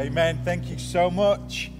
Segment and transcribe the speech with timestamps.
[0.00, 0.40] Amen.
[0.46, 1.70] Thank you so much.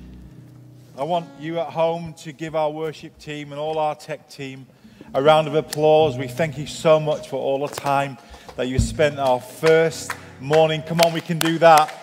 [0.98, 4.66] I want you at home to give our worship team and all our tech team
[5.14, 6.18] a round of applause.
[6.18, 8.18] We thank you so much for all the time
[8.56, 10.82] that you spent our first morning.
[10.82, 11.94] Come on, we can do that.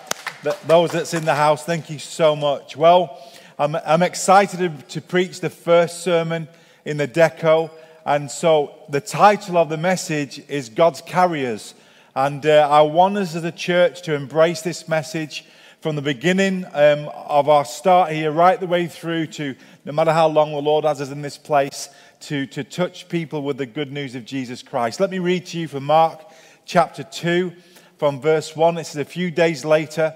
[0.65, 2.75] Those that's in the house, thank you so much.
[2.75, 3.21] Well,
[3.59, 6.47] I'm, I'm excited to, preach the first sermon
[6.83, 7.69] in the Deco.
[8.07, 11.75] And so the title of the message is God's Carriers.
[12.15, 15.45] And uh, I want us as a church to embrace this message
[15.87, 19.55] from the beginning um, of our start here, right the way through to
[19.85, 21.87] no matter how long the Lord has us in this place,
[22.19, 24.99] to, to touch people with the good news of Jesus Christ.
[24.99, 26.19] Let me read to you from Mark
[26.65, 27.53] chapter 2,
[27.97, 28.77] from verse 1.
[28.77, 30.13] It says, A few days later,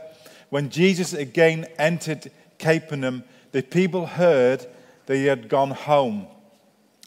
[0.49, 4.67] when Jesus again entered Capernaum, the people heard
[5.05, 6.27] that he had gone home.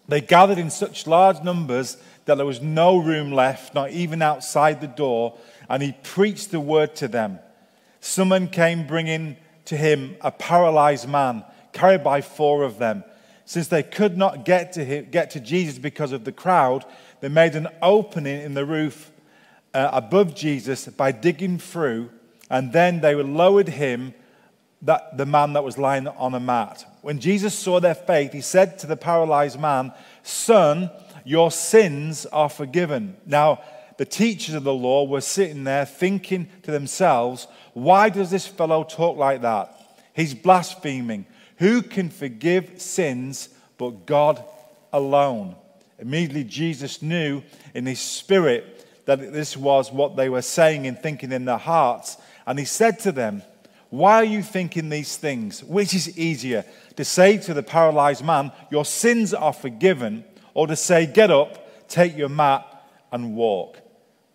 [0.09, 4.81] They gathered in such large numbers that there was no room left, not even outside
[4.81, 5.37] the door,
[5.69, 7.41] and he preached the word to them.
[8.07, 13.03] Someone came bringing to him a paralyzed man, carried by four of them.
[13.47, 16.85] Since they could not get to, him, get to Jesus because of the crowd,
[17.23, 19.11] they made an opening in the roof
[19.73, 22.11] uh, above Jesus by digging through,
[22.51, 24.13] and then they lowered him,
[24.83, 26.85] that, the man that was lying on a mat.
[27.01, 30.91] When Jesus saw their faith, he said to the paralyzed man, Son,
[31.25, 33.17] your sins are forgiven.
[33.25, 33.63] Now,
[33.97, 38.85] the teachers of the law were sitting there thinking to themselves, why does this fellow
[38.85, 39.77] talk like that?
[40.15, 41.27] He's blaspheming.
[41.59, 44.43] Who can forgive sins but God
[44.93, 45.57] alone?
[45.99, 47.43] Immediately, Jesus knew
[47.75, 52.17] in his spirit that this was what they were saying and thinking in their hearts.
[52.47, 53.43] And he said to them,
[53.91, 55.63] Why are you thinking these things?
[55.63, 56.65] Which is easier,
[56.97, 61.89] to say to the paralyzed man, Your sins are forgiven, or to say, Get up,
[61.89, 62.67] take your mat,
[63.13, 63.79] and walk?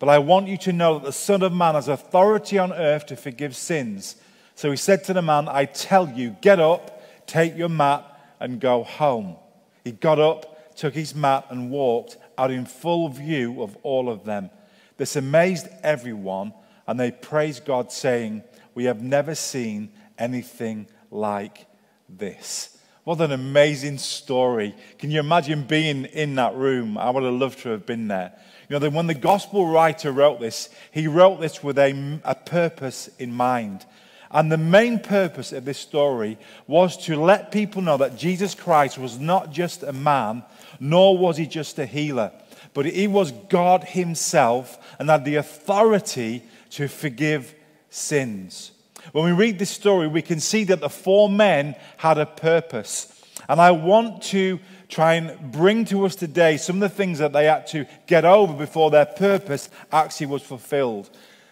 [0.00, 3.06] But I want you to know that the Son of Man has authority on earth
[3.06, 4.16] to forgive sins.
[4.54, 8.04] So he said to the man, I tell you, get up, take your mat,
[8.40, 9.36] and go home.
[9.84, 14.24] He got up, took his mat, and walked out in full view of all of
[14.24, 14.48] them.
[14.96, 16.54] This amazed everyone,
[16.86, 18.42] and they praised God, saying,
[18.74, 21.66] We have never seen anything like
[22.08, 22.78] this.
[23.04, 24.74] What an amazing story.
[24.98, 26.96] Can you imagine being in that room?
[26.96, 28.32] I would have loved to have been there.
[28.70, 33.10] You know, when the gospel writer wrote this, he wrote this with a, a purpose
[33.18, 33.84] in mind.
[34.30, 36.38] And the main purpose of this story
[36.68, 40.44] was to let people know that Jesus Christ was not just a man,
[40.78, 42.30] nor was he just a healer,
[42.72, 47.52] but he was God himself and had the authority to forgive
[47.88, 48.70] sins.
[49.10, 53.12] When we read this story, we can see that the four men had a purpose.
[53.48, 57.32] And I want to try and bring to us today some of the things that
[57.32, 61.08] they had to get over before their purpose actually was fulfilled.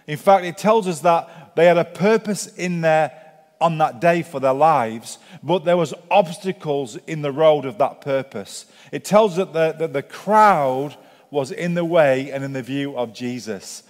[0.06, 3.12] In fact, it tells us that they had a purpose in there
[3.60, 8.00] on that day for their lives, but there was obstacles in the road of that
[8.00, 8.66] purpose.
[8.92, 10.96] It tells us that the, that the crowd
[11.30, 13.82] was in the way and in the view of Jesus.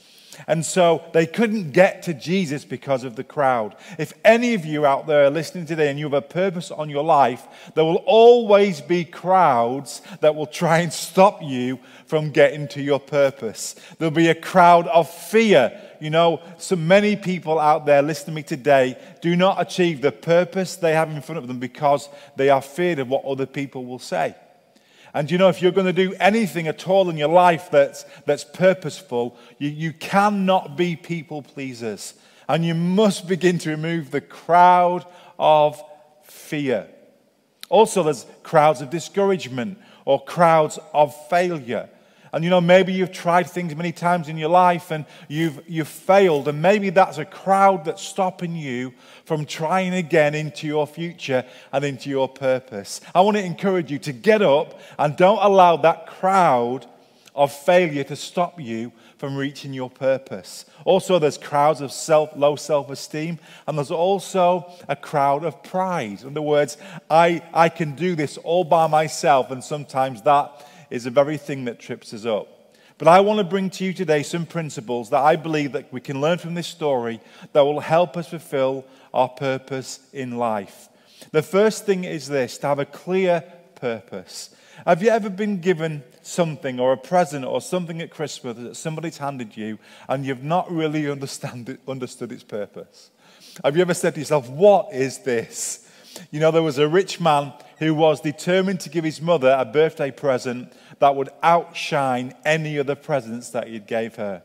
[0.47, 3.77] And so they couldn't get to Jesus because of the crowd.
[3.99, 6.89] If any of you out there are listening today and you have a purpose on
[6.91, 12.69] your life, there will always be crowds that will try and stop you from getting
[12.69, 13.75] to your purpose.
[13.99, 15.79] There'll be a crowd of fear.
[16.01, 20.13] You know, so many people out there listening to me today do not achieve the
[20.13, 23.85] purpose they have in front of them because they are feared of what other people
[23.85, 24.35] will say.
[25.19, 28.05] And you know, if you're going to do anything at all in your life that's,
[28.25, 32.15] that's purposeful, you, you cannot be people pleasers.
[32.49, 35.05] And you must begin to remove the crowd
[35.37, 35.83] of
[36.23, 36.87] fear.
[37.69, 41.89] Also, there's crowds of discouragement or crowds of failure.
[42.33, 45.89] And you know, maybe you've tried things many times in your life and you've, you've
[45.89, 46.49] failed.
[46.49, 48.93] And maybe that's a crowd that's stopping you
[49.25, 53.01] from trying again into your future and into your purpose.
[53.15, 56.87] I want to encourage you to get up and don't allow that crowd
[57.35, 60.65] of failure to stop you from reaching your purpose.
[60.85, 66.23] Also, there's crowds of self, low self esteem, and there's also a crowd of pride.
[66.23, 66.77] In other words,
[67.09, 71.65] I, I can do this all by myself, and sometimes that is the very thing
[71.67, 72.49] that trips us up.
[72.99, 76.01] But I want to bring to you today some principles that I believe that we
[76.01, 77.21] can learn from this story
[77.53, 80.89] that will help us fulfill our purpose in life.
[81.31, 83.45] The first thing is this to have a clear
[83.77, 84.55] purpose.
[84.85, 89.19] Have you ever been given something or a present or something at Christmas that somebody's
[89.19, 93.11] handed you and you've not really understand it, understood its purpose?
[93.65, 95.88] Have you ever said to yourself, What is this?
[96.31, 99.65] You know, there was a rich man who was determined to give his mother a
[99.65, 104.43] birthday present that would outshine any other presents that he'd gave her.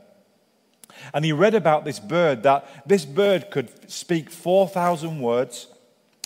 [1.14, 5.68] And he read about this bird that this bird could speak 4,000 words.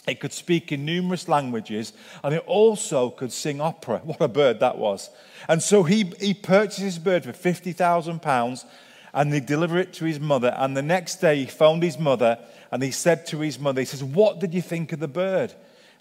[0.08, 1.94] It could speak in numerous languages
[2.24, 4.00] and it also could sing opera.
[4.04, 5.10] What a bird that was.
[5.48, 8.66] And so he, he purchased this bird for £50,000
[9.14, 10.54] and they delivered it to his mother.
[10.58, 12.38] And the next day he phoned his mother
[12.72, 15.54] and he said to his mother, he says, What did you think of the bird?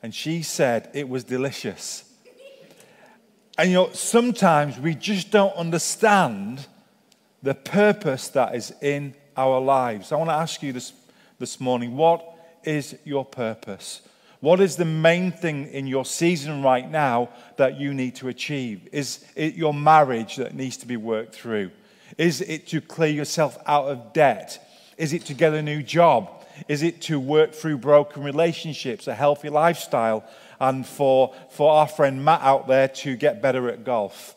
[0.03, 2.05] And she said, It was delicious.
[3.59, 6.67] And you know, sometimes we just don't understand
[7.43, 10.13] the purpose that is in our lives.
[10.13, 10.93] I want to ask you this,
[11.39, 12.25] this morning what
[12.65, 14.03] is your purpose?
[14.41, 18.89] What is the main thing in your season right now that you need to achieve?
[18.93, 21.71] Is it your marriage that needs to be worked through?
[22.19, 24.63] Is it to clear yourself out of debt?
[24.99, 26.45] Is it to get a new job?
[26.69, 30.25] Is it to work through broken relationships, a healthy lifestyle,
[30.61, 34.35] and for, for our friend Matt out there to get better at golf?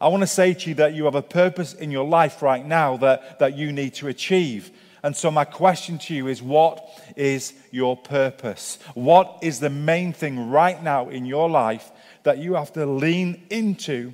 [0.00, 2.66] I want to say to you that you have a purpose in your life right
[2.66, 4.70] now that, that you need to achieve.
[5.04, 6.84] And so, my question to you is what
[7.16, 8.78] is your purpose?
[8.94, 11.90] What is the main thing right now in your life
[12.22, 14.12] that you have to lean into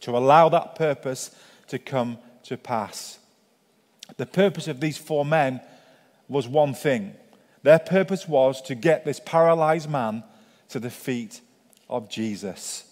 [0.00, 1.34] to allow that purpose
[1.68, 3.18] to come to pass?
[4.16, 5.60] The purpose of these four men
[6.32, 7.14] was one thing
[7.62, 10.24] their purpose was to get this paralyzed man
[10.70, 11.40] to the feet
[11.88, 12.84] of Jesus.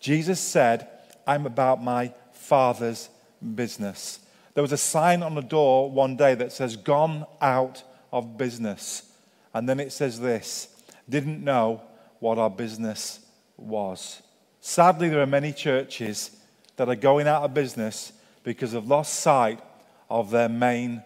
[0.00, 0.88] Jesus said,
[1.26, 3.10] I'm about my Father's
[3.54, 4.20] business.
[4.54, 7.82] There was a sign on the door one day that says, Gone out
[8.12, 9.10] of business.
[9.52, 10.68] And then it says this
[11.08, 11.82] didn't know
[12.20, 13.20] what our business
[13.56, 14.22] was.
[14.60, 16.30] Sadly, there are many churches
[16.76, 18.12] that are going out of business
[18.42, 19.60] because they've lost sight
[20.08, 21.02] of their main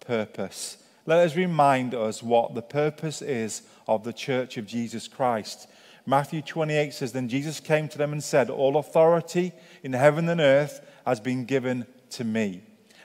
[0.00, 0.78] purpose.
[1.08, 5.66] Let us remind us what the purpose is of the church of Jesus Christ.
[6.04, 10.38] Matthew 28 says, Then Jesus came to them and said, All authority in heaven and
[10.38, 12.60] earth has been given to me.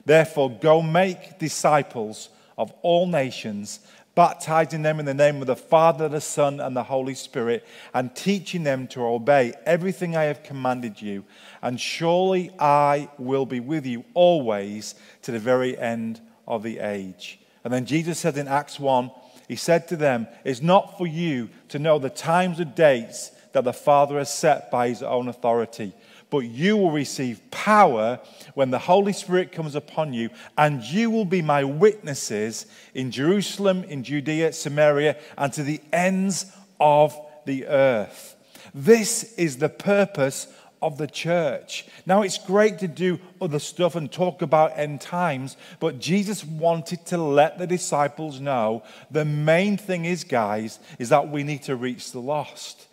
[0.05, 2.27] Therefore, go make disciples
[2.57, 3.79] of all nations,
[4.15, 8.13] baptizing them in the name of the Father, the Son, and the Holy Spirit, and
[8.13, 11.23] teaching them to obey everything I have commanded you.
[11.61, 17.39] And surely I will be with you always to the very end of the age.
[17.63, 19.11] And then Jesus said in Acts 1,
[19.47, 23.63] He said to them, It's not for you to know the times or dates that
[23.63, 25.93] the Father has set by His own authority
[26.33, 28.19] but you will receive power
[28.55, 32.65] when the Holy Spirit comes upon you, and you will be my witnesses
[32.95, 37.15] in Jerusalem, in Judea, Samaria, and to the ends of
[37.45, 38.35] the earth.
[38.73, 40.47] This is the purpose
[40.83, 41.85] of the church.
[42.05, 47.05] Now, it's great to do other stuff and talk about end times, but Jesus wanted
[47.07, 51.75] to let the disciples know the main thing is, guys, is that we need to
[51.75, 52.87] reach the lost.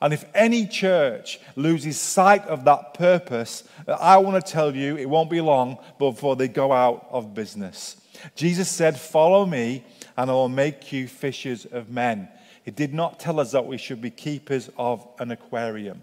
[0.00, 5.08] And if any church loses sight of that purpose, I want to tell you it
[5.08, 7.96] won't be long before they go out of business.
[8.34, 9.84] Jesus said, Follow me,
[10.16, 12.28] and I will make you fishers of men.
[12.64, 16.02] He did not tell us that we should be keepers of an aquarium.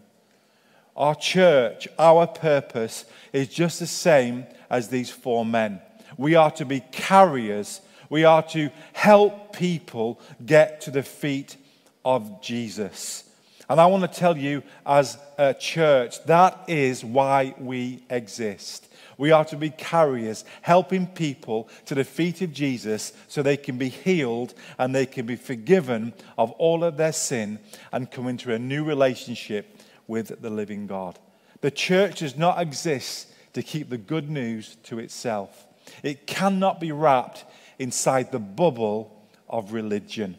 [0.95, 5.81] Our church, our purpose is just the same as these four men.
[6.17, 11.57] We are to be carriers, we are to help people get to the feet
[12.05, 13.29] of Jesus.
[13.67, 18.87] And I want to tell you, as a church, that is why we exist.
[19.17, 23.77] We are to be carriers, helping people to the feet of Jesus so they can
[23.77, 27.59] be healed and they can be forgiven of all of their sin
[27.91, 29.74] and come into a new relationship
[30.07, 31.19] with the living God.
[31.61, 35.65] The church does not exist to keep the good news to itself,
[36.03, 37.45] it cannot be wrapped
[37.79, 40.37] inside the bubble of religion.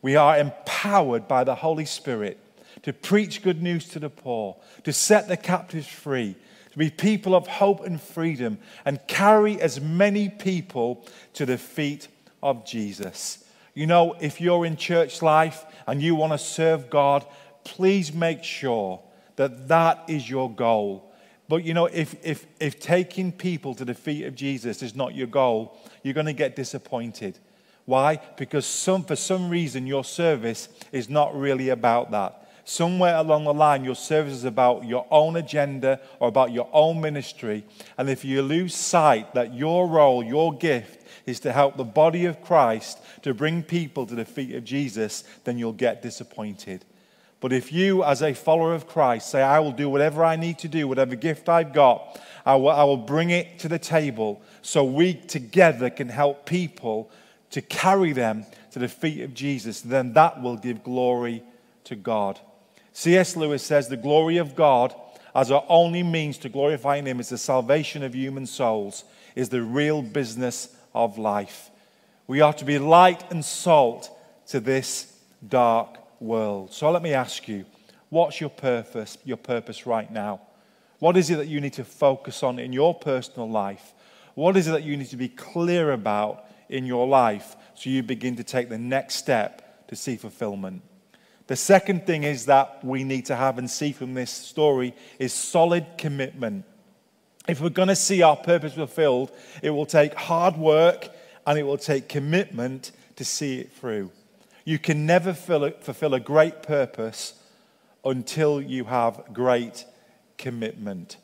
[0.00, 2.38] We are empowered by the Holy Spirit
[2.82, 6.34] to preach good news to the poor, to set the captives free,
[6.72, 12.08] to be people of hope and freedom, and carry as many people to the feet
[12.42, 13.44] of Jesus.
[13.74, 17.24] You know, if you're in church life and you want to serve God,
[17.64, 19.00] please make sure
[19.36, 21.12] that that is your goal.
[21.48, 25.14] But you know, if, if, if taking people to the feet of Jesus is not
[25.14, 27.38] your goal, you're going to get disappointed.
[27.84, 28.20] Why?
[28.36, 33.54] Because some, for some reason your service is not really about that somewhere along the
[33.54, 37.64] line, your service is about your own agenda or about your own ministry.
[37.98, 42.24] And if you lose sight that your role, your gift, is to help the body
[42.24, 46.84] of Christ to bring people to the feet of Jesus, then you'll get disappointed.
[47.42, 50.60] But if you, as a follower of Christ, say, I will do whatever I need
[50.60, 54.40] to do, whatever gift I've got, I will, I will bring it to the table
[54.62, 57.10] so we together can help people
[57.50, 61.42] to carry them to the feet of Jesus, then that will give glory
[61.84, 62.38] to God.
[62.92, 63.36] C.S.
[63.36, 64.94] Lewis says the glory of God
[65.34, 69.02] as our only means to glorifying Him is the salvation of human souls.
[69.34, 71.70] is the real business of life.
[72.28, 75.12] We are to be light and salt to this
[75.46, 76.72] dark world.
[76.72, 77.64] So let me ask you,
[78.08, 80.40] what's your purpose, your purpose right now?
[80.98, 83.92] What is it that you need to focus on in your personal life?
[84.34, 88.02] What is it that you need to be clear about in your life so you
[88.02, 90.82] begin to take the next step to see fulfillment?
[91.48, 95.32] The second thing is that we need to have and see from this story is
[95.32, 96.64] solid commitment.
[97.48, 101.08] If we're going to see our purpose fulfilled, it will take hard work
[101.46, 104.12] and it will take commitment to see it through.
[104.64, 107.34] You can never fulfill a great purpose
[108.04, 109.84] until you have great
[110.38, 111.16] commitment.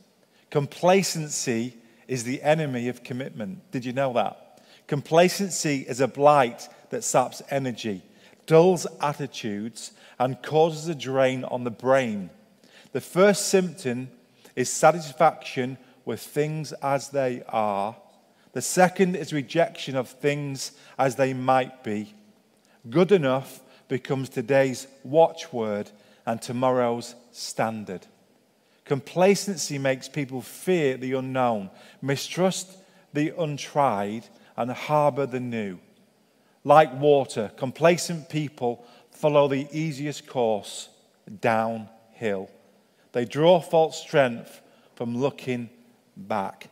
[0.50, 1.76] Complacency
[2.06, 3.70] is the enemy of commitment.
[3.70, 4.62] Did you know that?
[4.86, 8.02] Complacency is a blight that saps energy,
[8.46, 12.30] dulls attitudes, and causes a drain on the brain.
[12.92, 14.08] The first symptom
[14.56, 17.94] is satisfaction with things as they are.
[18.52, 22.14] The second is rejection of things as they might be.
[22.90, 25.90] Good enough becomes today's watchword
[26.24, 28.06] and tomorrow's standard.
[28.84, 32.76] Complacency makes people fear the unknown, mistrust
[33.12, 34.26] the untried,
[34.56, 35.78] and harbor the new.
[36.64, 40.88] Like water, complacent people follow the easiest course
[41.40, 42.50] downhill.
[43.12, 44.60] They draw false strength
[44.94, 45.70] from looking
[46.16, 46.68] back.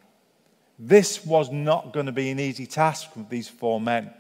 [0.79, 4.11] This was not going to be an easy task for these four men.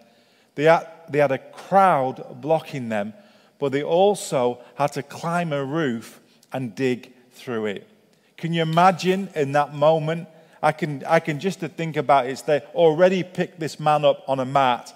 [0.56, 3.14] They had, they had a crowd blocking them,
[3.58, 6.20] but they also had to climb a roof
[6.52, 7.88] and dig through it.
[8.36, 10.28] Can you imagine in that moment?
[10.62, 14.40] I can, I can just think about it, they already picked this man up on
[14.40, 14.92] a mat,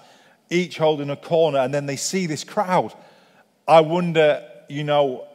[0.49, 2.93] each holding a corner, and then they see this crowd.
[3.67, 5.27] I wonder, you know,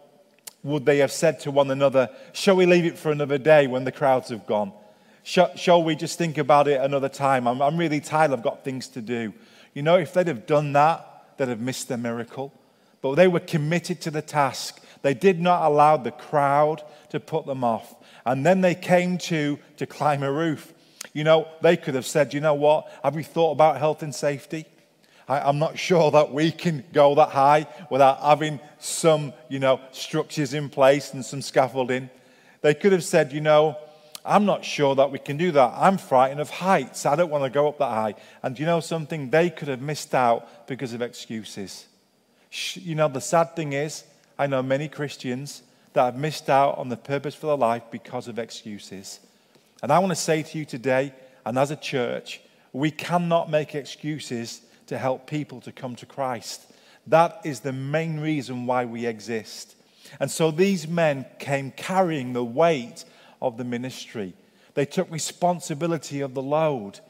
[0.63, 3.85] would they have said to one another, Shall we leave it for another day when
[3.85, 4.73] the crowds have gone?
[5.23, 7.47] Shall, shall we just think about it another time?
[7.47, 9.33] I'm, I'm really tired, I've got things to do.
[9.77, 12.51] You know, if they'd have done that, they'd have missed the miracle.
[13.03, 14.83] But they were committed to the task.
[15.03, 17.95] They did not allow the crowd to put them off.
[18.25, 20.73] And then they came to to climb a roof.
[21.13, 22.91] You know, they could have said, you know what?
[23.05, 24.65] Have we thought about health and safety?
[25.29, 29.79] I, am not sure that we can go that high without having some, you know,
[29.93, 32.09] structures in place and some scaffolding.
[32.63, 33.77] They could have said, you know,
[34.27, 35.73] I'm not sure that we can do that.
[35.77, 37.07] I'm frightened of heights.
[37.07, 38.15] I don't want to go up that high.
[38.43, 39.31] And you know something?
[39.31, 41.87] They could have missed out because of excuses.
[42.75, 44.05] You know, the sad thing is,
[44.39, 48.29] I know many Christians that have missed out on the purpose for their life because
[48.29, 49.21] of excuses.
[49.83, 51.13] And I want to say to you today,
[51.45, 52.41] and as a church,
[52.73, 56.73] we cannot make excuses to help people to come to Christ.
[57.07, 59.77] That is the main reason why we exist.
[60.21, 63.05] And so these men came carrying the weight
[63.41, 64.35] of the ministry.
[64.75, 67.01] They took responsibility of the load.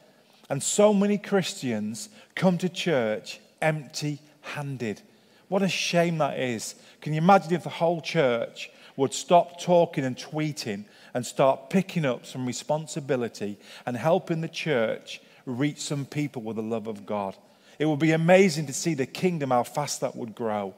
[0.49, 5.01] And so many Christians come to church empty handed.
[5.49, 6.75] What a shame that is.
[7.01, 12.05] Can you imagine if the whole church would stop talking and tweeting and start picking
[12.05, 17.35] up some responsibility and helping the church reach some people with the love of God?
[17.79, 20.73] It would be amazing to see the kingdom, how fast that would grow.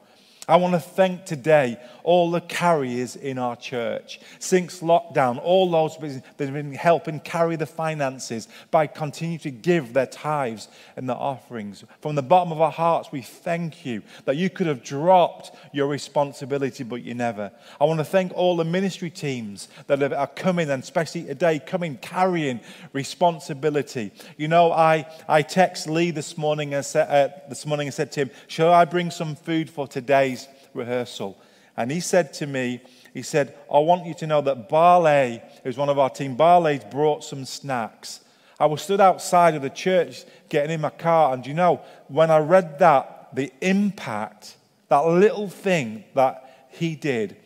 [0.50, 4.18] I want to thank today all the carriers in our church.
[4.40, 9.92] Since lockdown, all those that have been helping carry the finances by continuing to give
[9.92, 10.66] their tithes
[10.96, 11.84] and their offerings.
[12.00, 15.86] From the bottom of our hearts, we thank you that you could have dropped your
[15.86, 17.52] responsibility, but you never.
[17.80, 21.96] I want to thank all the ministry teams that are coming, and especially today, coming
[21.98, 22.58] carrying
[22.92, 24.10] responsibility.
[24.36, 28.10] You know, I, I text Lee this morning and said, uh, this morning and said
[28.12, 30.39] to him, Shall I bring some food for today's
[30.74, 31.40] rehearsal.
[31.76, 32.82] And he said to me,
[33.14, 36.84] he said, I want you to know that Barley, who's one of our team, Barley's
[36.84, 38.20] brought some snacks.
[38.58, 42.30] I was stood outside of the church getting in my car, and you know, when
[42.30, 44.56] I read that, the impact,
[44.88, 47.36] that little thing that he did,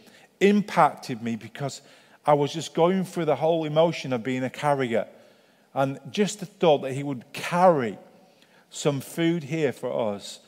[0.40, 1.80] impacted me because
[2.26, 5.06] I was just going through the whole emotion of being a carrier.
[5.74, 7.98] And just the thought that he would carry
[8.70, 10.40] some food here for us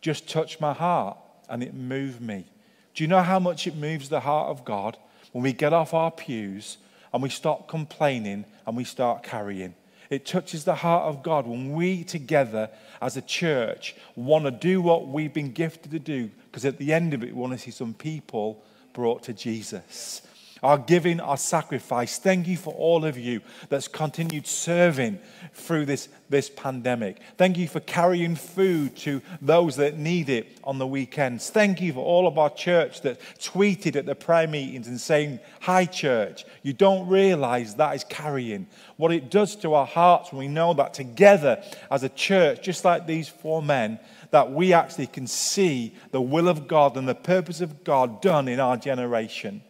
[0.00, 1.18] just touched my heart
[1.50, 2.46] and it moved me.
[2.94, 4.96] Do you know how much it moves the heart of God
[5.32, 6.78] when we get off our pews
[7.12, 9.74] and we stop complaining and we start carrying?
[10.08, 12.68] It touches the heart of God when we together
[13.00, 16.92] as a church want to do what we've been gifted to do because at the
[16.92, 20.22] end of it, we want to see some people brought to Jesus.
[20.62, 22.18] Our giving, our sacrifice.
[22.18, 25.18] Thank you for all of you that's continued serving
[25.54, 27.18] through this, this pandemic.
[27.36, 31.50] Thank you for carrying food to those that need it on the weekends.
[31.50, 35.40] Thank you for all of our church that tweeted at the prayer meetings and saying,
[35.60, 36.44] Hi, church.
[36.62, 38.66] You don't realize that is carrying.
[38.96, 42.84] What it does to our hearts when we know that together as a church, just
[42.84, 43.98] like these four men,
[44.30, 48.48] that we actually can see the will of God and the purpose of God done
[48.48, 49.62] in our generation.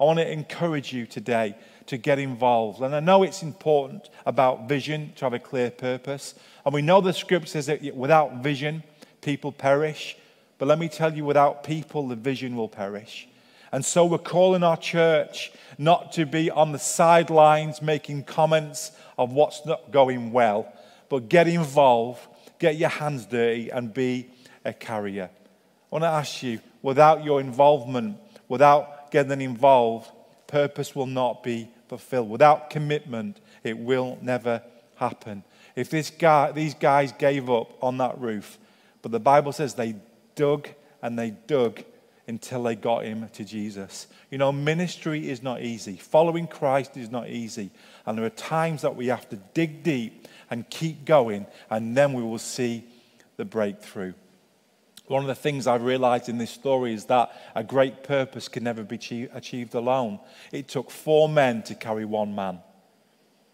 [0.00, 1.54] I want to encourage you today
[1.86, 2.80] to get involved.
[2.80, 6.34] And I know it's important about vision to have a clear purpose.
[6.64, 8.82] And we know the scripture says that without vision,
[9.20, 10.16] people perish.
[10.58, 13.28] But let me tell you, without people, the vision will perish.
[13.72, 19.32] And so we're calling our church not to be on the sidelines making comments of
[19.32, 20.72] what's not going well,
[21.08, 22.20] but get involved,
[22.58, 24.30] get your hands dirty, and be
[24.64, 25.30] a carrier.
[25.32, 28.16] I want to ask you, without your involvement,
[28.48, 30.10] without getting involved,
[30.46, 32.28] purpose will not be fulfilled.
[32.28, 34.62] Without commitment, it will never
[34.96, 35.44] happen.
[35.76, 38.58] If this guy, these guys gave up on that roof,
[39.02, 39.96] but the Bible says they
[40.34, 40.68] dug
[41.02, 41.82] and they dug
[42.26, 44.06] until they got him to Jesus.
[44.30, 45.96] You know, ministry is not easy.
[45.96, 47.70] Following Christ is not easy.
[48.06, 52.12] And there are times that we have to dig deep and keep going, and then
[52.12, 52.84] we will see
[53.36, 54.12] the breakthrough.
[55.10, 58.62] One of the things I've realized in this story is that a great purpose can
[58.62, 58.94] never be
[59.32, 60.20] achieved alone.
[60.52, 62.60] It took four men to carry one man.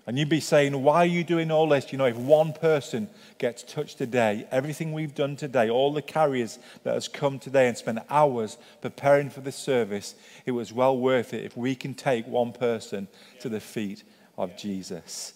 [0.06, 1.92] And you'd be saying, why are you doing all this?
[1.92, 3.08] You know, if one person
[3.38, 7.78] gets touched today, everything we've done today, all the carriers that has come today and
[7.78, 12.26] spent hours preparing for this service, it was well worth it if we can take
[12.26, 13.08] one person
[13.40, 14.04] to the feet
[14.36, 15.32] of Jesus.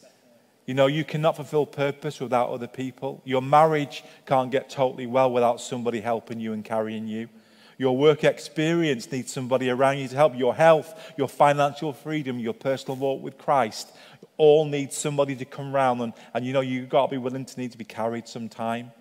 [0.71, 3.23] You know, you cannot fulfill purpose without other people.
[3.25, 7.29] Your marriage can't get totally well without somebody helping you and carrying you.
[7.77, 10.39] Your work experience needs somebody around you to help.
[10.39, 13.91] Your health, your financial freedom, your personal walk with Christ
[14.37, 16.03] all need somebody to come around.
[16.03, 18.93] And, and you know, you've got to be willing to need to be carried sometime.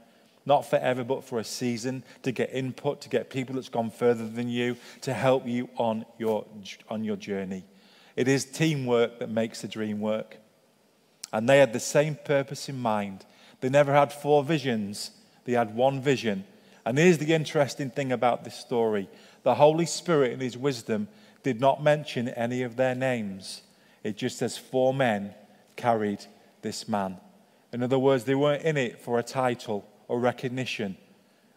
[0.47, 4.27] Not forever, but for a season to get input, to get people that's gone further
[4.27, 6.47] than you to help you on your,
[6.89, 7.63] on your journey.
[8.15, 10.39] It is teamwork that makes the dream work.
[11.31, 13.25] And they had the same purpose in mind.
[13.61, 15.11] They never had four visions,
[15.45, 16.45] they had one vision.
[16.85, 19.09] And here's the interesting thing about this story
[19.43, 21.07] the Holy Spirit, in His wisdom,
[21.43, 23.61] did not mention any of their names.
[24.03, 25.33] It just says four men
[25.75, 26.25] carried
[26.61, 27.17] this man.
[27.71, 30.97] In other words, they weren't in it for a title or recognition.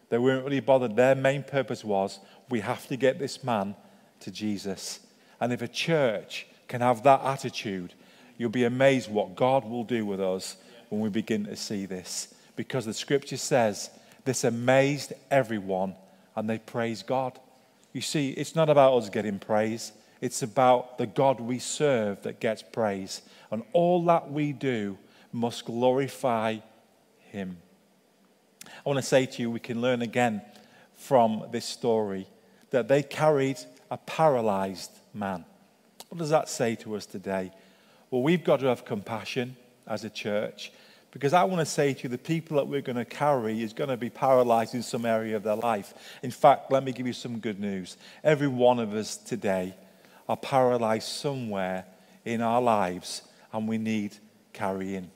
[0.09, 0.95] They weren't really bothered.
[0.95, 2.19] Their main purpose was
[2.49, 3.75] we have to get this man
[4.19, 4.99] to Jesus.
[5.39, 7.93] And if a church can have that attitude,
[8.37, 10.57] You'll be amazed what God will do with us
[10.89, 12.33] when we begin to see this.
[12.55, 13.89] Because the scripture says,
[14.25, 15.95] this amazed everyone
[16.35, 17.39] and they praise God.
[17.91, 19.91] You see, it's not about us getting praise,
[20.21, 23.21] it's about the God we serve that gets praise.
[23.51, 24.97] And all that we do
[25.31, 26.57] must glorify
[27.31, 27.57] Him.
[28.65, 30.41] I want to say to you, we can learn again
[30.95, 32.27] from this story
[32.71, 33.57] that they carried
[33.91, 35.45] a paralyzed man.
[36.09, 37.51] What does that say to us today?
[38.13, 39.55] Well, we've got to have compassion
[39.87, 40.71] as a church
[41.09, 43.73] because I want to say to you the people that we're going to carry is
[43.73, 45.95] going to be paralyzed in some area of their life.
[46.21, 47.97] In fact, let me give you some good news.
[48.23, 49.73] Every one of us today
[50.29, 51.85] are paralyzed somewhere
[52.23, 54.15] in our lives and we need
[54.53, 55.09] carrying.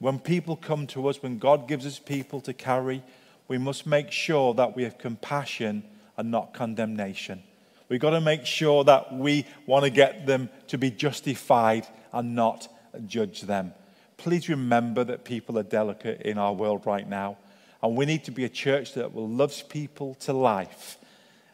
[0.00, 3.04] When people come to us, when God gives us people to carry,
[3.46, 5.84] we must make sure that we have compassion
[6.16, 7.44] and not condemnation.
[7.88, 11.86] We've got to make sure that we want to get them to be justified
[12.18, 12.68] and not
[13.06, 13.72] judge them.
[14.16, 17.36] Please remember that people are delicate in our world right now.
[17.82, 20.96] And we need to be a church that will love people to life.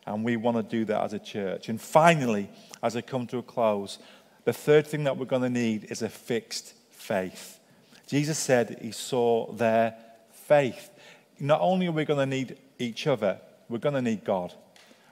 [0.06, 1.68] And we want to do that as a church.
[1.68, 2.48] And finally,
[2.82, 3.98] as I come to a close,
[4.44, 7.58] the third thing that we're going to need is a fixed faith.
[8.06, 9.94] Jesus said he saw their
[10.32, 10.90] faith.
[11.38, 14.52] Not only are we going to need each other, we're going to need God.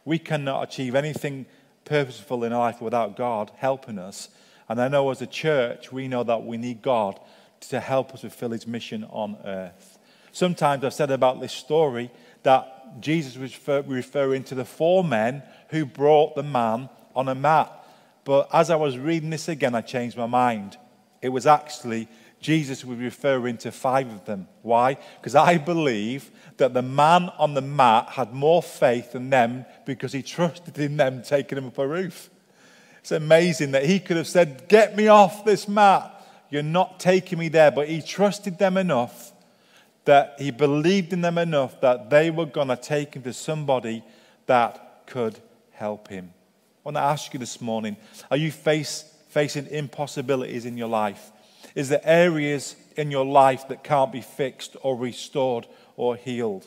[0.04, 1.46] We cannot achieve anything
[1.84, 4.28] purposeful in life without God helping us.
[4.70, 7.18] And I know as a church, we know that we need God
[7.70, 9.98] to help us fulfill his mission on earth.
[10.30, 12.08] Sometimes I've said about this story
[12.44, 17.84] that Jesus was referring to the four men who brought the man on a mat.
[18.22, 20.76] But as I was reading this again, I changed my mind.
[21.20, 22.06] It was actually
[22.40, 24.46] Jesus was referring to five of them.
[24.62, 24.98] Why?
[25.20, 30.12] Because I believe that the man on the mat had more faith than them because
[30.12, 32.29] he trusted in them taking him up a roof.
[33.00, 36.16] It's amazing that he could have said, Get me off this mat.
[36.50, 37.70] You're not taking me there.
[37.70, 39.32] But he trusted them enough
[40.04, 44.02] that he believed in them enough that they were going to take him to somebody
[44.46, 45.38] that could
[45.72, 46.32] help him.
[46.34, 47.96] I want to ask you this morning
[48.30, 51.30] are you face, facing impossibilities in your life?
[51.74, 56.66] Is there areas in your life that can't be fixed or restored or healed?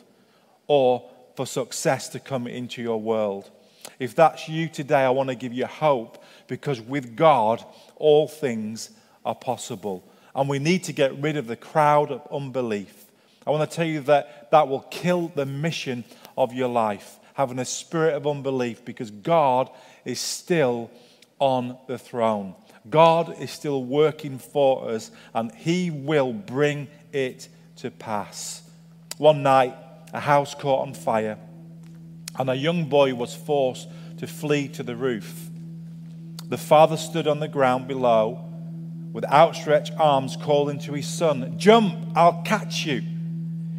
[0.66, 3.50] Or for success to come into your world?
[3.98, 7.64] If that's you today, I want to give you hope because with God,
[7.96, 8.90] all things
[9.24, 10.04] are possible.
[10.34, 13.06] And we need to get rid of the crowd of unbelief.
[13.46, 16.04] I want to tell you that that will kill the mission
[16.36, 19.70] of your life, having a spirit of unbelief, because God
[20.04, 20.90] is still
[21.38, 22.54] on the throne.
[22.88, 28.62] God is still working for us, and He will bring it to pass.
[29.18, 29.74] One night,
[30.12, 31.38] a house caught on fire,
[32.38, 35.50] and a young boy was forced to flee to the roof.
[36.48, 38.50] The father stood on the ground below
[39.12, 43.00] with outstretched arms, calling to his son, Jump, I'll catch you.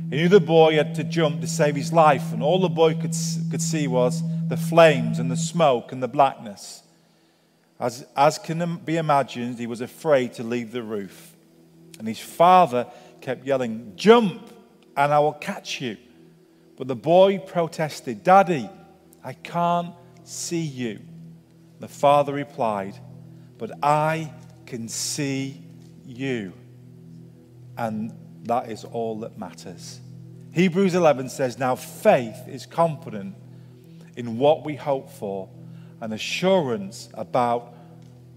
[0.09, 2.93] He knew the boy had to jump to save his life, and all the boy
[2.93, 3.13] could,
[3.51, 6.83] could see was the flames and the smoke and the blackness.
[7.79, 11.35] As, as can be imagined, he was afraid to leave the roof.
[11.99, 12.87] And his father
[13.19, 14.53] kept yelling, Jump,
[14.95, 15.97] and I will catch you.
[16.77, 18.69] But the boy protested, Daddy,
[19.23, 20.99] I can't see you.
[21.79, 22.99] The father replied,
[23.57, 24.33] But I
[24.65, 25.61] can see
[26.05, 26.53] you.
[27.77, 29.99] And that is all that matters.
[30.53, 33.35] Hebrews 11 says, Now faith is confident
[34.15, 35.49] in what we hope for
[36.01, 37.73] and assurance about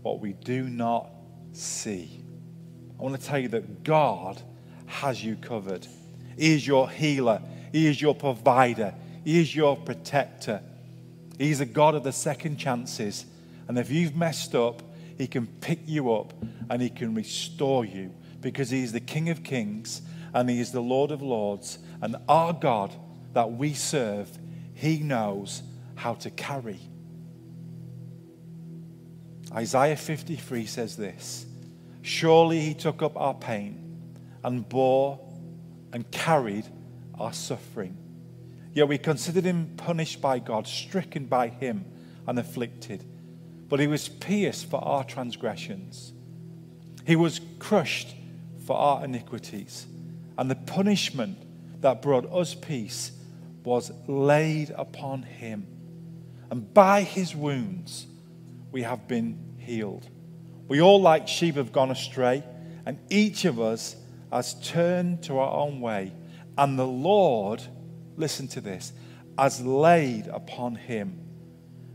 [0.03, 1.11] what we do not
[1.53, 2.22] see.
[2.98, 4.42] I want to tell you that God
[4.87, 5.87] has you covered.
[6.37, 7.40] He is your healer,
[7.72, 10.62] He is your provider, He is your protector.
[11.38, 13.24] He's a God of the second chances.
[13.68, 14.83] And if you've messed up,
[15.16, 16.33] He can pick you up
[16.68, 20.02] and He can restore you because He is the King of Kings
[20.35, 21.78] and He is the Lord of Lords.
[22.00, 22.92] And our God
[23.35, 24.37] that we serve,
[24.74, 25.62] He knows
[25.94, 26.81] how to carry.
[29.52, 31.46] Isaiah 53 says this
[32.02, 33.85] Surely He took up our pain
[34.42, 35.20] and bore
[35.92, 36.66] and carried
[37.18, 37.96] our suffering.
[38.72, 41.85] Yet we considered Him punished by God, stricken by Him,
[42.26, 43.04] and afflicted.
[43.68, 46.12] But He was pierced for our transgressions,
[47.07, 48.14] He was crushed
[48.66, 49.87] for our iniquities
[50.38, 51.37] and the punishment
[51.83, 53.11] that brought us peace
[53.64, 55.66] was laid upon him.
[56.50, 58.07] And by his wounds,
[58.70, 60.09] we have been healed.
[60.68, 62.44] We all, like sheep, have gone astray,
[62.87, 63.96] and each of us
[64.33, 66.12] has turned to our own way.
[66.58, 67.62] And the Lord,
[68.16, 68.92] listen to this,
[69.38, 71.20] has laid upon him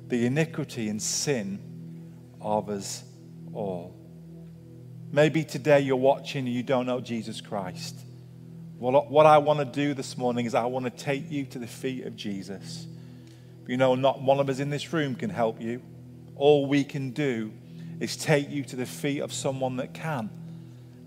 [0.07, 1.59] the iniquity and sin
[2.41, 3.03] of us
[3.53, 3.93] all.
[5.11, 7.99] Maybe today you're watching and you don't know Jesus Christ.
[8.79, 11.59] Well, what I want to do this morning is I want to take you to
[11.59, 12.87] the feet of Jesus.
[13.67, 15.81] You know, not one of us in this room can help you.
[16.35, 17.51] All we can do
[17.99, 20.29] is take you to the feet of someone that can.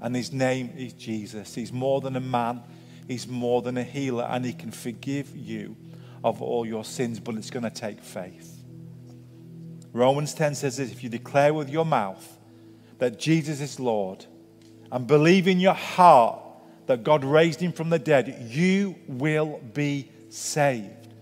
[0.01, 1.55] And his name is Jesus.
[1.55, 2.63] He's more than a man,
[3.09, 5.77] he's more than a healer, and he can forgive you
[6.25, 8.63] of all your sins, but it's going to take faith.
[9.93, 12.39] Romans 10 says this if you declare with your mouth
[12.99, 14.27] that Jesus is Lord
[14.93, 16.41] and believe in your heart
[16.87, 21.15] that God raised him from the dead, you will be saved.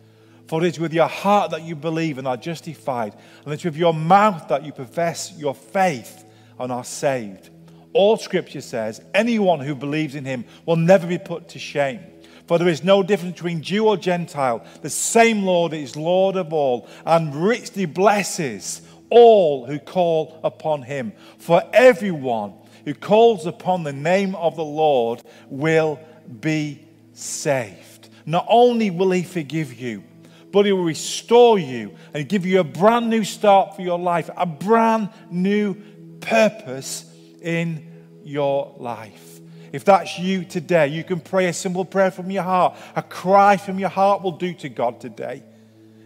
[0.46, 3.76] For it is with your heart that you believe and are justified, and it's with
[3.76, 6.24] your mouth that you profess your faith
[6.58, 7.50] and are saved.
[7.94, 12.00] All scripture says anyone who believes in him will never be put to shame.
[12.46, 14.64] For there is no difference between Jew or Gentile.
[14.82, 21.12] The same Lord is Lord of all and richly blesses all who call upon him.
[21.38, 22.52] For everyone
[22.84, 25.98] who calls upon the name of the Lord will
[26.40, 28.10] be saved.
[28.26, 30.02] Not only will he forgive you,
[30.50, 34.28] but he will restore you and give you a brand new start for your life,
[34.36, 35.74] a brand new
[36.20, 37.10] purpose
[37.44, 37.86] in
[38.24, 39.40] your life.
[39.72, 42.76] If that's you today, you can pray a simple prayer from your heart.
[42.96, 45.42] A cry from your heart will do to God today.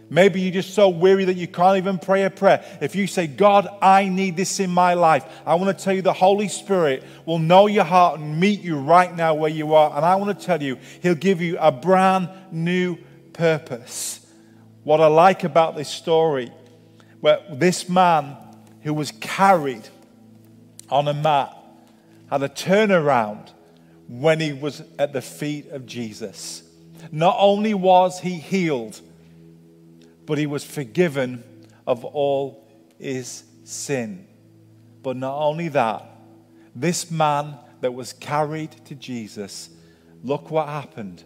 [0.09, 2.65] Maybe you're just so weary that you can't even pray a prayer.
[2.81, 6.01] If you say, God, I need this in my life, I want to tell you
[6.01, 9.95] the Holy Spirit will know your heart and meet you right now where you are.
[9.95, 12.97] And I want to tell you, He'll give you a brand new
[13.33, 14.25] purpose.
[14.83, 16.51] What I like about this story,
[17.19, 18.35] where this man
[18.81, 19.87] who was carried
[20.89, 21.55] on a mat
[22.29, 23.51] had a turnaround
[24.07, 26.63] when he was at the feet of Jesus.
[27.11, 28.99] Not only was he healed,
[30.25, 31.43] but he was forgiven
[31.87, 32.67] of all
[32.99, 34.27] his sin.
[35.01, 36.05] But not only that,
[36.75, 39.69] this man that was carried to Jesus,
[40.23, 41.23] look what happened.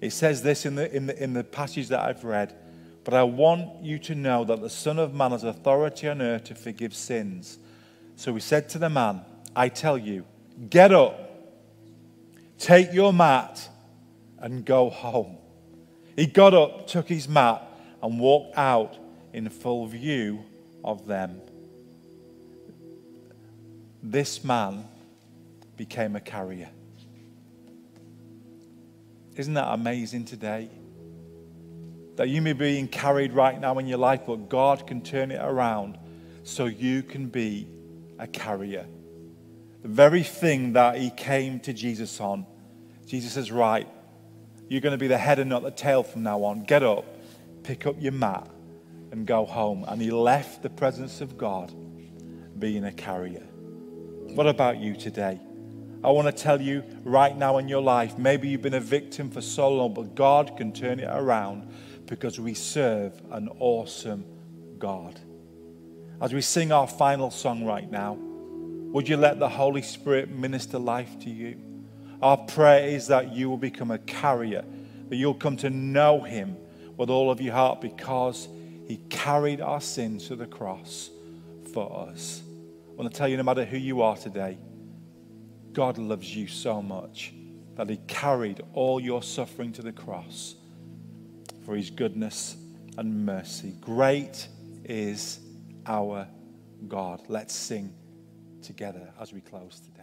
[0.00, 2.54] It says this in the, in the, in the passage that I've read.
[3.04, 6.44] But I want you to know that the Son of Man has authority on earth
[6.44, 7.58] to forgive sins.
[8.16, 9.20] So he said to the man,
[9.54, 10.24] I tell you,
[10.70, 11.30] get up,
[12.58, 13.68] take your mat,
[14.38, 15.36] and go home.
[16.16, 17.62] He got up, took his mat,
[18.02, 18.96] and walked out
[19.32, 20.42] in full view
[20.82, 21.40] of them.
[24.02, 24.84] This man
[25.76, 26.70] became a carrier.
[29.36, 30.70] Isn't that amazing today?
[32.16, 35.30] That you may be being carried right now in your life, but God can turn
[35.30, 35.98] it around
[36.44, 37.68] so you can be
[38.18, 38.86] a carrier.
[39.82, 42.46] The very thing that he came to Jesus on.
[43.06, 43.88] Jesus says, Right,
[44.68, 46.64] you're going to be the head and not the tail from now on.
[46.64, 47.04] Get up,
[47.62, 48.48] pick up your mat,
[49.12, 49.84] and go home.
[49.86, 51.72] And he left the presence of God
[52.58, 53.46] being a carrier.
[54.34, 55.40] What about you today?
[56.02, 59.30] I want to tell you right now in your life, maybe you've been a victim
[59.30, 61.70] for so long, but God can turn it around
[62.06, 64.24] because we serve an awesome
[64.78, 65.18] God.
[66.18, 70.78] As we sing our final song right now, would you let the Holy Spirit minister
[70.78, 71.60] life to you?
[72.22, 74.64] Our prayer is that you will become a carrier,
[75.10, 76.56] that you'll come to know Him
[76.96, 78.48] with all of your heart because
[78.88, 81.10] He carried our sins to the cross
[81.74, 82.40] for us.
[82.90, 84.56] I want to tell you no matter who you are today,
[85.74, 87.34] God loves you so much
[87.74, 90.54] that He carried all your suffering to the cross
[91.66, 92.56] for His goodness
[92.96, 93.74] and mercy.
[93.82, 94.48] Great
[94.86, 95.40] is
[95.86, 96.26] our
[96.88, 97.22] God.
[97.28, 97.94] Let's sing
[98.62, 99.95] together as we close today.